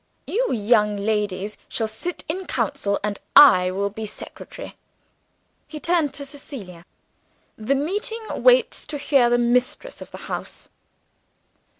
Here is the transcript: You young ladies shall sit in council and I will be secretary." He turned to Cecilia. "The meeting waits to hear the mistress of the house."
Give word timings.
You 0.25 0.51
young 0.51 0.97
ladies 0.97 1.57
shall 1.69 1.87
sit 1.87 2.23
in 2.27 2.47
council 2.47 2.99
and 3.03 3.19
I 3.35 3.69
will 3.69 3.91
be 3.91 4.07
secretary." 4.07 4.75
He 5.67 5.79
turned 5.79 6.11
to 6.15 6.25
Cecilia. 6.25 6.85
"The 7.55 7.75
meeting 7.75 8.21
waits 8.41 8.87
to 8.87 8.97
hear 8.97 9.29
the 9.29 9.37
mistress 9.37 10.01
of 10.01 10.09
the 10.09 10.17
house." 10.25 10.69